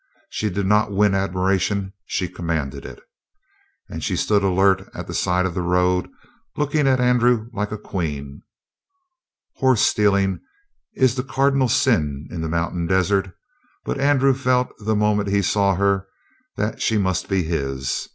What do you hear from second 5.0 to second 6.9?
the side of the road, looking